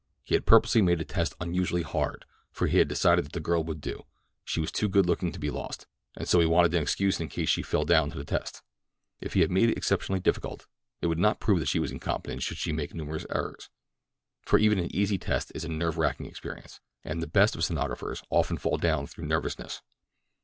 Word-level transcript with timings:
He 0.23 0.33
had 0.33 0.47
purposely 0.47 0.81
made 0.81 0.97
the 0.97 1.05
test 1.05 1.35
unusually 1.39 1.83
hard, 1.83 2.25
for 2.51 2.65
he 2.65 2.79
had 2.79 2.87
decided 2.87 3.23
that 3.23 3.33
the 3.33 3.39
girl 3.39 3.63
would 3.63 3.79
do—she 3.79 4.59
was 4.59 4.71
too 4.71 4.89
good 4.89 5.05
looking 5.05 5.31
to 5.31 5.37
be 5.37 5.51
lost—and 5.51 6.27
so 6.27 6.39
he 6.39 6.47
wanted 6.47 6.73
an 6.73 6.81
excuse 6.81 7.19
in 7.19 7.29
case 7.29 7.49
she 7.49 7.61
fell 7.61 7.85
down 7.85 8.11
on 8.11 8.17
the 8.17 8.25
test. 8.25 8.63
If 9.19 9.33
he 9.35 9.45
made 9.45 9.69
it 9.69 9.77
exceptionally 9.77 10.19
difficult, 10.19 10.65
it 11.01 11.05
would 11.05 11.19
not 11.19 11.39
prove 11.39 11.59
that 11.59 11.67
she 11.69 11.77
was 11.77 11.91
incompetent 11.91 12.41
should 12.41 12.57
she 12.57 12.73
make 12.73 12.95
numerous 12.95 13.27
errors, 13.29 13.69
for 14.41 14.57
even 14.57 14.79
an 14.79 14.89
easy 14.91 15.19
test 15.19 15.51
is 15.53 15.63
a 15.65 15.69
nerve 15.69 15.99
racking 15.99 16.25
experience, 16.25 16.79
and 17.03 17.21
the 17.21 17.27
best 17.27 17.55
of 17.55 17.63
stenographers 17.63 18.23
often 18.31 18.57
fall 18.57 18.77
down 18.79 19.05
through 19.05 19.27
nervousness. 19.27 19.83